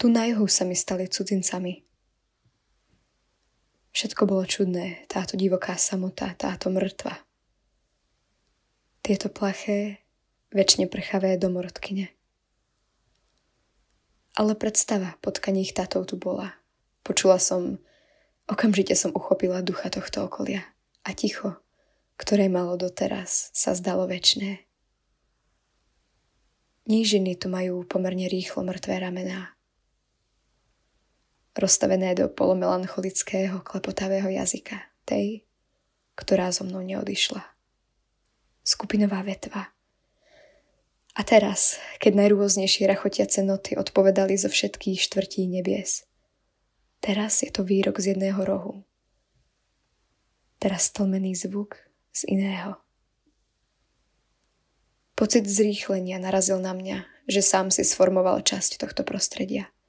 Tu 0.00 0.08
na 0.08 0.24
juhu 0.24 0.48
sa 0.48 0.64
mi 0.64 0.72
stali 0.72 1.04
cudzincami. 1.12 1.84
Všetko 3.92 4.24
bolo 4.24 4.48
čudné, 4.48 5.04
táto 5.12 5.36
divoká 5.36 5.76
samota, 5.76 6.32
táto 6.40 6.72
mŕtva. 6.72 7.20
Tieto 9.04 9.28
plaché, 9.28 10.00
väčšine 10.56 10.88
prchavé 10.88 11.36
domorodkyne. 11.36 12.08
Ale 14.40 14.56
predstava 14.56 15.20
potkaných 15.20 15.76
tátou 15.76 16.08
tu 16.08 16.16
bola. 16.16 16.56
Počula 17.04 17.36
som, 17.36 17.76
okamžite 18.48 18.96
som 18.96 19.12
uchopila 19.12 19.60
ducha 19.60 19.92
tohto 19.92 20.24
okolia. 20.24 20.64
A 21.04 21.12
ticho, 21.12 21.60
ktoré 22.16 22.48
malo 22.48 22.80
doteraz, 22.80 23.52
sa 23.52 23.76
zdalo 23.76 24.08
väčné. 24.08 24.64
Nížiny 26.88 27.36
tu 27.36 27.52
majú 27.52 27.84
pomerne 27.84 28.32
rýchlo 28.32 28.64
mŕtvé 28.64 28.96
ramená 28.96 29.59
rozstavené 31.58 32.14
do 32.14 32.28
polomelancholického 32.30 33.60
klepotavého 33.66 34.30
jazyka, 34.30 34.78
tej, 35.02 35.42
ktorá 36.14 36.54
so 36.54 36.62
mnou 36.62 36.82
neodišla. 36.82 37.42
Skupinová 38.62 39.24
vetva. 39.26 39.74
A 41.18 41.26
teraz, 41.26 41.82
keď 41.98 42.22
najrôznejšie 42.26 42.86
rachotiace 42.86 43.42
noty 43.42 43.74
odpovedali 43.74 44.38
zo 44.38 44.46
všetkých 44.46 45.02
štvrtí 45.02 45.50
nebies. 45.50 46.06
Teraz 47.02 47.42
je 47.42 47.50
to 47.50 47.66
výrok 47.66 47.98
z 47.98 48.14
jedného 48.14 48.38
rohu. 48.46 48.86
Teraz 50.60 50.92
tlmený 50.92 51.34
zvuk 51.34 51.80
z 52.12 52.30
iného. 52.30 52.78
Pocit 55.18 55.48
zrýchlenia 55.48 56.20
narazil 56.20 56.62
na 56.62 56.76
mňa, 56.76 57.04
že 57.26 57.42
sám 57.42 57.74
si 57.74 57.82
sformoval 57.82 58.44
časť 58.46 58.78
tohto 58.78 59.02
prostredia– 59.02 59.68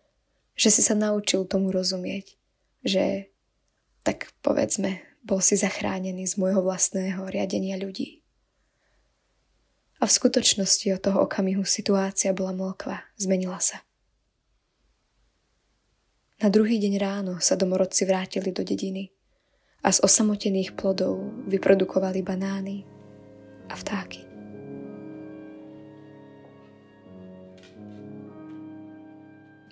že 0.61 0.69
si 0.69 0.85
sa 0.85 0.93
naučil 0.93 1.49
tomu 1.49 1.73
rozumieť, 1.73 2.37
že, 2.85 3.33
tak 4.05 4.29
povedzme, 4.45 5.01
bol 5.25 5.41
si 5.41 5.57
zachránený 5.57 6.29
z 6.29 6.37
môjho 6.37 6.61
vlastného 6.61 7.25
riadenia 7.25 7.81
ľudí. 7.81 8.21
A 9.97 10.05
v 10.05 10.13
skutočnosti 10.13 10.85
od 10.93 11.01
toho 11.01 11.17
okamihu 11.25 11.65
situácia 11.65 12.29
bola 12.29 12.53
mlkva, 12.53 13.01
zmenila 13.17 13.57
sa. 13.57 13.81
Na 16.41 16.49
druhý 16.53 16.77
deň 16.77 16.93
ráno 16.97 17.33
sa 17.41 17.57
domorodci 17.57 18.05
vrátili 18.05 18.53
do 18.53 18.61
dediny 18.61 19.09
a 19.81 19.89
z 19.89 20.01
osamotených 20.05 20.77
plodov 20.77 21.21
vyprodukovali 21.49 22.21
banány 22.21 22.85
a 23.69 23.73
vtáky. 23.77 24.30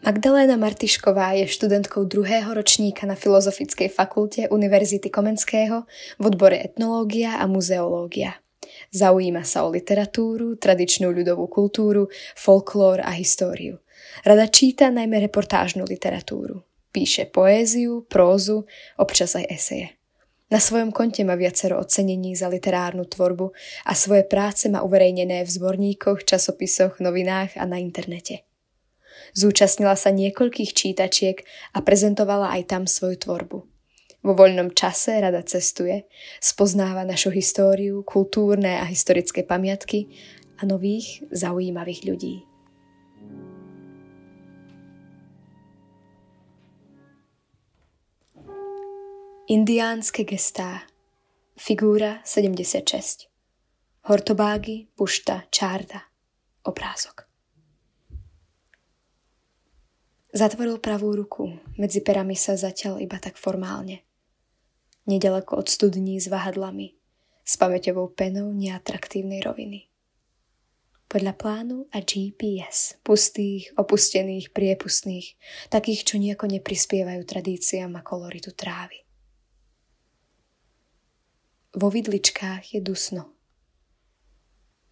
Magdaléna 0.09 0.57
Martišková 0.57 1.37
je 1.37 1.45
študentkou 1.45 2.01
druhého 2.09 2.49
ročníka 2.57 3.05
na 3.05 3.13
Filozofickej 3.13 3.93
fakulte 3.93 4.49
Univerzity 4.49 5.05
Komenského 5.13 5.85
v 6.17 6.23
odbore 6.25 6.57
etnológia 6.57 7.37
a 7.37 7.45
muzeológia. 7.45 8.41
Zaujíma 8.89 9.45
sa 9.45 9.61
o 9.61 9.69
literatúru, 9.69 10.57
tradičnú 10.57 11.13
ľudovú 11.13 11.45
kultúru, 11.45 12.09
folklór 12.33 13.05
a 13.05 13.13
históriu. 13.13 13.85
Rada 14.25 14.49
číta 14.49 14.89
najmä 14.89 15.21
reportážnu 15.29 15.85
literatúru. 15.85 16.65
Píše 16.89 17.29
poéziu, 17.29 18.01
prózu, 18.09 18.65
občas 18.97 19.37
aj 19.37 19.45
eseje. 19.45 19.93
Na 20.49 20.57
svojom 20.57 20.89
konte 20.89 21.21
má 21.21 21.37
viacero 21.37 21.77
ocenení 21.77 22.33
za 22.33 22.49
literárnu 22.49 23.05
tvorbu 23.05 23.53
a 23.85 23.93
svoje 23.93 24.25
práce 24.25 24.73
má 24.73 24.81
uverejnené 24.81 25.45
v 25.45 25.53
zborníkoch, 25.53 26.25
časopisoch, 26.25 26.97
novinách 26.97 27.61
a 27.61 27.69
na 27.69 27.77
internete. 27.77 28.48
Zúčastnila 29.37 29.93
sa 29.93 30.09
niekoľkých 30.09 30.71
čítačiek 30.73 31.43
a 31.73 31.81
prezentovala 31.83 32.53
aj 32.57 32.63
tam 32.69 32.83
svoju 32.89 33.17
tvorbu. 33.21 33.59
Vo 34.19 34.33
voľnom 34.35 34.75
čase 34.75 35.15
rada 35.15 35.39
cestuje, 35.47 36.03
spoznáva 36.43 37.07
našu 37.07 37.31
históriu, 37.31 38.03
kultúrne 38.03 38.83
a 38.83 38.85
historické 38.85 39.47
pamiatky 39.47 40.11
a 40.59 40.67
nových 40.67 41.23
zaujímavých 41.31 42.03
ľudí. 42.03 42.35
Indiánske 49.49 50.29
gestá 50.29 50.85
Figúra 51.57 52.21
76 52.21 53.25
Hortobágy, 54.05 54.93
pušta, 54.93 55.49
čárda 55.49 56.05
Obrázok 56.61 57.28
Zatvoril 60.29 60.77
pravú 60.77 61.17
ruku, 61.17 61.57
medzi 61.73 62.05
perami 62.05 62.37
sa 62.37 62.53
zatiaľ 62.53 63.01
iba 63.01 63.17
tak 63.17 63.33
formálne. 63.33 64.05
Nedaleko 65.09 65.57
od 65.57 65.65
studní 65.65 66.21
s 66.21 66.29
vahadlami, 66.29 66.93
s 67.41 67.57
pamäťovou 67.57 68.13
penou 68.13 68.53
neatraktívnej 68.53 69.41
roviny. 69.41 69.89
Podľa 71.09 71.33
plánu 71.33 71.89
a 71.89 72.05
GPS, 72.05 73.01
pustých, 73.01 73.73
opustených, 73.73 74.53
priepustných, 74.53 75.33
takých, 75.73 76.05
čo 76.05 76.21
nejako 76.21 76.45
neprispievajú 76.45 77.25
tradíciám 77.25 77.97
a 77.97 78.05
koloritu 78.05 78.53
trávy. 78.53 79.01
Vo 81.73 81.89
vidličkách 81.89 82.77
je 82.77 82.79
dusno. 82.85 83.33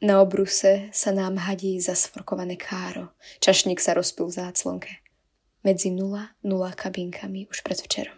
Na 0.01 0.17
obruse 0.17 0.89
sa 0.97 1.13
nám 1.13 1.37
hadí 1.45 1.77
zasforkované 1.77 2.57
káro, 2.57 3.13
čašník 3.37 3.77
sa 3.77 3.93
rozpil 3.93 4.33
v 4.33 4.37
záclonke– 4.41 4.93
medzi 5.63 5.89
0-0 5.93 6.43
kabinkami 6.75 7.47
už 7.49 7.61
predvčerom. 7.61 8.17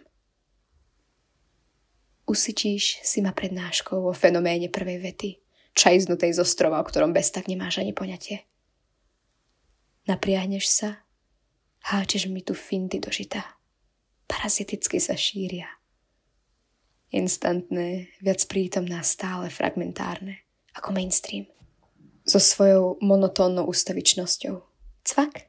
Usičíš 2.29 3.01
si 3.01 3.25
ma 3.25 3.33
prednáškou 3.33 4.05
o 4.05 4.13
fenoméne 4.13 4.69
prvej 4.69 5.01
vety, 5.01 5.29
čajznutej 5.73 6.37
z 6.37 6.39
ostrova, 6.45 6.77
o 6.77 6.85
ktorom 6.85 7.09
bez 7.09 7.33
tak 7.33 7.49
nemáš 7.49 7.81
ani 7.81 7.89
poňatie. 7.89 8.45
Napriahneš 10.05 10.69
sa, 10.69 11.01
háčeš 11.89 12.29
mi 12.29 12.45
tu 12.45 12.53
finty 12.53 13.01
do 13.01 13.09
žita. 13.09 13.57
Paraziticky 14.29 15.01
sa 15.01 15.17
šíria. 15.17 15.65
Instantné, 17.09 18.13
viac 18.21 18.45
prítomná, 18.45 19.01
stále 19.01 19.49
fragmentárne, 19.49 20.45
ako 20.77 20.93
mainstream. 20.93 21.49
So 22.29 22.37
svojou 22.37 23.01
monotónnou 23.01 23.65
ústavičnosťou. 23.65 24.61
Cvak, 25.01 25.48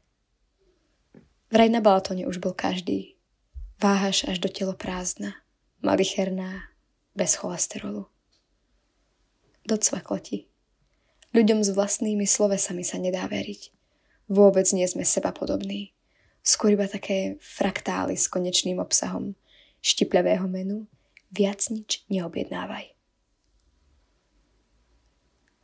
Vraj 1.50 1.66
na 1.66 1.82
Balatone 1.82 2.30
už 2.30 2.38
bol 2.38 2.54
každý. 2.54 3.18
Váhaš 3.82 4.22
až 4.30 4.38
do 4.38 4.46
telo 4.46 4.70
prázdna, 4.70 5.34
malicherná, 5.82 6.70
bez 7.18 7.34
cholesterolu. 7.34 8.06
Docvaklo 9.66 10.22
ti. 10.22 10.46
Ľuďom 11.34 11.66
s 11.66 11.74
vlastnými 11.74 12.22
slovesami 12.22 12.86
sa 12.86 13.02
nedá 13.02 13.26
veriť. 13.26 13.74
Vôbec 14.30 14.66
nie 14.70 14.86
sme 14.86 15.02
seba 15.02 15.34
podobní. 15.34 15.90
Skôr 16.46 16.78
iba 16.78 16.86
také 16.86 17.34
fraktály 17.42 18.14
s 18.14 18.30
konečným 18.30 18.78
obsahom 18.78 19.34
štipľavého 19.82 20.46
menu, 20.46 20.86
viac 21.34 21.66
nič 21.66 22.06
neobjednávaj. 22.06 22.94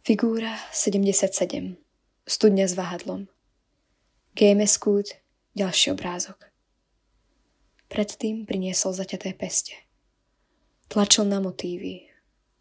Figúra 0.03 0.59
77. 0.75 1.79
Studňa 2.27 2.67
s 2.67 2.75
vahadlom. 2.75 3.31
GMS 4.35 4.83
kút 4.83 5.15
ďalší 5.57 5.97
obrázok. 5.97 6.53
Predtým 7.89 8.45
priniesol 8.45 8.93
zaťaté 8.93 9.33
peste. 9.33 9.73
Tlačil 10.93 11.25
na 11.25 11.41
motívy, 11.41 12.13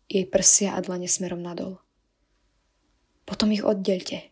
jej 0.08 0.26
prsia 0.26 0.74
a 0.74 0.80
dlane 0.80 1.12
smerom 1.12 1.44
nadol. 1.44 1.84
Potom 3.28 3.52
ich 3.52 3.68
oddelte. 3.68 4.32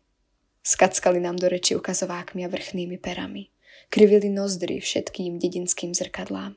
Skackali 0.63 1.19
nám 1.19 1.35
do 1.35 1.51
reči 1.51 1.75
ukazovákmi 1.75 2.47
a 2.47 2.49
vrchnými 2.49 2.95
perami. 2.97 3.51
Krivili 3.91 4.31
nozdry 4.31 4.79
všetkým 4.79 5.37
dedinským 5.37 5.91
zrkadlám. 5.91 6.55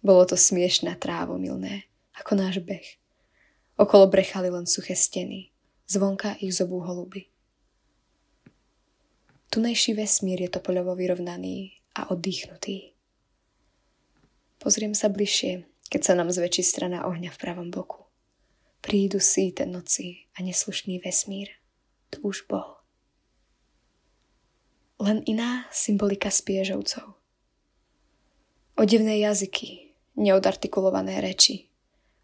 Bolo 0.00 0.24
to 0.24 0.40
smiešné 0.40 0.96
trávomilné, 0.96 1.84
ako 2.16 2.32
náš 2.34 2.64
beh. 2.64 2.98
Okolo 3.76 4.08
brechali 4.08 4.48
len 4.48 4.64
suché 4.64 4.96
steny, 4.96 5.52
zvonka 5.84 6.40
ich 6.40 6.56
zobú 6.56 6.80
holuby. 6.80 7.29
Tunejší 9.50 9.98
vesmír 9.98 10.46
je 10.46 10.50
topoľovo 10.54 10.94
vyrovnaný 10.94 11.74
a 11.98 12.06
oddychnutý. 12.14 12.94
Pozriem 14.62 14.94
sa 14.94 15.10
bližšie, 15.10 15.66
keď 15.90 16.00
sa 16.06 16.14
nám 16.14 16.30
zväčší 16.30 16.62
strana 16.62 17.02
ohňa 17.02 17.34
v 17.34 17.40
pravom 17.42 17.66
boku. 17.74 18.06
Prídu 18.78 19.18
síte 19.18 19.66
noci 19.66 20.30
a 20.38 20.46
neslušný 20.46 21.02
vesmír. 21.02 21.50
Tu 22.14 22.22
už 22.22 22.46
bol. 22.46 22.78
Len 25.02 25.26
iná 25.26 25.66
symbolika 25.74 26.30
spiežovcov. 26.30 27.18
Odevné 28.78 29.18
jazyky, 29.18 29.98
neodartikulované 30.14 31.18
reči. 31.18 31.66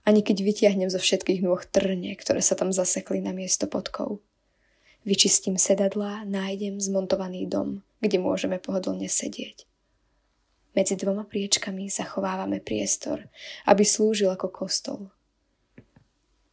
Ani 0.06 0.22
keď 0.22 0.46
vytiahnem 0.46 0.94
zo 0.94 1.02
všetkých 1.02 1.42
nôh 1.42 1.58
trne, 1.66 2.14
ktoré 2.14 2.38
sa 2.38 2.54
tam 2.54 2.70
zasekli 2.70 3.18
na 3.18 3.34
miesto 3.34 3.66
podkov– 3.66 4.22
Vyčistím 5.06 5.54
sedadlá, 5.54 6.26
nájdem 6.26 6.82
zmontovaný 6.82 7.46
dom, 7.46 7.86
kde 8.02 8.18
môžeme 8.18 8.58
pohodlne 8.58 9.06
sedieť. 9.06 9.62
Medzi 10.74 10.98
dvoma 10.98 11.22
priečkami 11.22 11.86
zachovávame 11.86 12.58
priestor, 12.58 13.30
aby 13.70 13.86
slúžil 13.86 14.34
ako 14.34 14.50
kostol. 14.50 15.14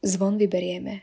Zvon 0.05 0.37
vyberieme 0.37 1.01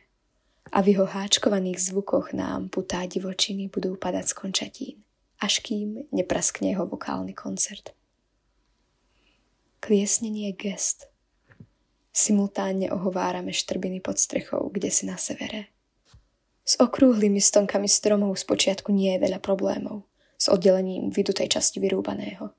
a 0.71 0.79
v 0.79 0.95
jeho 0.95 1.11
háčkovaných 1.11 1.91
zvukoch 1.91 2.31
nám 2.31 2.71
putá 2.71 3.03
divočiny 3.11 3.67
budú 3.67 3.99
padať 3.99 4.31
z 4.31 4.35
končatín, 4.39 4.97
až 5.43 5.59
kým 5.59 6.07
nepraskne 6.15 6.71
jeho 6.71 6.87
vokálny 6.87 7.35
koncert. 7.35 7.91
Kliesnenie 9.83 10.55
gest. 10.55 11.11
Simultánne 12.15 12.95
ohovárame 12.95 13.51
štrbiny 13.51 13.99
pod 13.99 14.23
strechou, 14.23 14.71
kde 14.71 14.95
si 14.95 15.03
na 15.11 15.19
severe. 15.19 15.80
S 16.71 16.79
okrúhlymi 16.79 17.43
stonkami 17.43 17.91
stromov 17.91 18.39
z 18.39 18.47
počiatku 18.47 18.95
nie 18.95 19.19
je 19.19 19.27
veľa 19.27 19.43
problémov, 19.43 20.07
s 20.39 20.47
oddelením 20.47 21.11
vydutej 21.11 21.51
časti 21.51 21.83
vyrúbaného. 21.83 22.55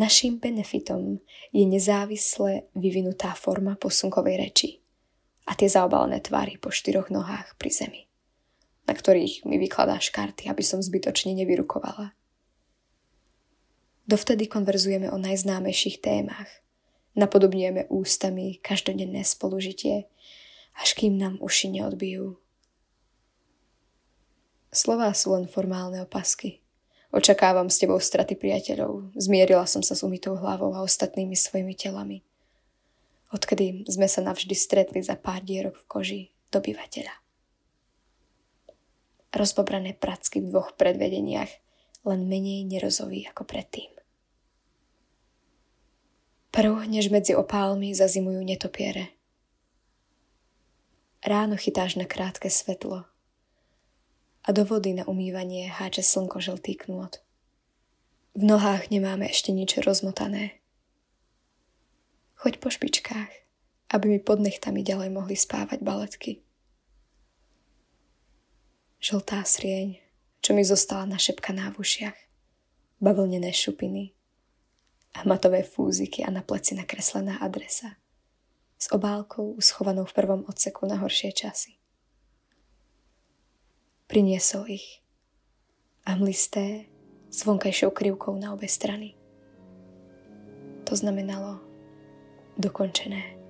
Naším 0.00 0.40
benefitom 0.40 1.20
je 1.52 1.64
nezávisle 1.68 2.72
vyvinutá 2.72 3.36
forma 3.36 3.76
posunkovej 3.76 4.36
reči 4.40 4.70
a 5.44 5.52
tie 5.52 5.68
zaobalené 5.68 6.24
tvary 6.24 6.56
po 6.56 6.72
štyroch 6.72 7.12
nohách 7.12 7.52
pri 7.60 7.68
zemi, 7.68 8.02
na 8.88 8.96
ktorých 8.96 9.44
mi 9.44 9.60
vykladáš 9.60 10.08
karty, 10.08 10.48
aby 10.48 10.64
som 10.64 10.80
zbytočne 10.80 11.36
nevyrukovala. 11.36 12.16
Dovtedy 14.08 14.48
konverzujeme 14.48 15.12
o 15.12 15.20
najznámejších 15.20 16.00
témach. 16.00 16.48
Napodobňujeme 17.12 17.92
ústami 17.92 18.56
každodenné 18.64 19.20
spolužitie, 19.20 20.08
až 20.80 20.96
kým 20.96 21.20
nám 21.20 21.36
uši 21.44 21.68
neodbijú. 21.68 22.40
Slová 24.74 25.14
sú 25.14 25.38
len 25.38 25.46
formálne 25.46 26.02
opasky. 26.02 26.58
Očakávam 27.14 27.70
s 27.70 27.78
tebou 27.78 28.02
straty 28.02 28.34
priateľov. 28.34 29.14
Zmierila 29.14 29.70
som 29.70 29.86
sa 29.86 29.94
s 29.94 30.02
umytou 30.02 30.34
hlavou 30.34 30.74
a 30.74 30.82
ostatnými 30.82 31.38
svojimi 31.38 31.78
telami. 31.78 32.26
Odkedy 33.30 33.86
sme 33.86 34.10
sa 34.10 34.18
navždy 34.26 34.50
stretli 34.58 34.98
za 34.98 35.14
pár 35.14 35.46
dierok 35.46 35.78
v 35.78 35.86
koži 35.86 36.20
dobyvateľa. 36.50 37.14
Rozbobrané 39.30 39.94
pracky 39.94 40.42
v 40.42 40.50
dvoch 40.50 40.74
predvedeniach, 40.74 41.54
len 42.10 42.26
menej 42.26 42.66
nerozový 42.66 43.30
ako 43.30 43.46
predtým. 43.46 43.94
Prv, 46.50 46.82
než 46.90 47.14
medzi 47.14 47.38
opálmi 47.38 47.94
zazimujú 47.94 48.42
netopiere. 48.42 49.14
Ráno 51.22 51.54
chytáš 51.54 51.94
na 51.94 52.10
krátke 52.10 52.50
svetlo 52.50 53.13
a 54.44 54.52
do 54.52 54.64
vody 54.64 54.92
na 54.92 55.08
umývanie 55.08 55.72
háče 55.72 56.04
slnko 56.04 56.40
žltý 56.40 56.76
knôt. 56.76 57.16
V 58.36 58.42
nohách 58.44 58.92
nemáme 58.92 59.24
ešte 59.30 59.56
nič 59.56 59.80
rozmotané. 59.80 60.60
Choď 62.36 62.60
po 62.60 62.68
špičkách, 62.68 63.32
aby 63.88 64.04
mi 64.08 64.20
pod 64.20 64.44
nechtami 64.44 64.84
ďalej 64.84 65.10
mohli 65.16 65.32
spávať 65.38 65.80
baletky. 65.80 66.44
Žltá 69.00 69.44
srieň, 69.44 69.96
čo 70.44 70.52
mi 70.52 70.60
zostala 70.64 71.08
našepkaná 71.08 71.72
v 71.72 71.80
ušiach. 71.80 72.18
Bavlnené 73.00 73.52
šupiny, 73.52 74.12
hmatové 75.24 75.62
fúziky 75.62 76.24
a 76.24 76.32
na 76.32 76.42
pleci 76.42 76.74
nakreslená 76.74 77.40
adresa. 77.40 77.96
S 78.76 78.90
obálkou 78.92 79.56
schovanou 79.60 80.04
v 80.04 80.16
prvom 80.16 80.40
odseku 80.48 80.84
na 80.84 81.00
horšie 81.00 81.32
časy. 81.32 81.83
Priniesol 84.04 84.68
ich. 84.68 85.00
A 86.04 86.12
mlisté 86.20 86.84
s 87.32 87.48
vonkajšou 87.48 87.88
krivkou 87.90 88.36
na 88.36 88.52
obe 88.52 88.68
strany. 88.68 89.16
To 90.84 90.92
znamenalo 90.92 91.64
dokončené. 92.60 93.40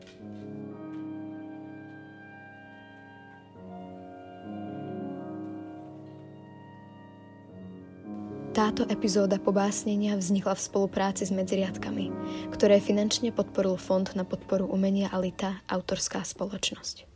Táto 8.54 8.86
epizóda 8.86 9.42
pobásnenia 9.42 10.14
vznikla 10.14 10.54
v 10.54 10.62
spolupráci 10.62 11.26
s 11.26 11.34
Medziriadkami, 11.34 12.14
ktoré 12.54 12.78
finančne 12.78 13.34
podporil 13.34 13.74
Fond 13.74 14.06
na 14.14 14.22
podporu 14.22 14.70
umenia 14.70 15.10
Alita, 15.10 15.66
autorská 15.66 16.22
spoločnosť. 16.22 17.13